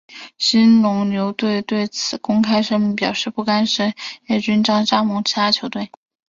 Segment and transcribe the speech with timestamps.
[0.39, 3.93] 兴农牛队对此公开声明表示不干涉
[4.25, 5.91] 叶君璋加盟其他球队。